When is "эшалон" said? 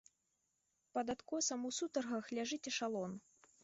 2.75-3.11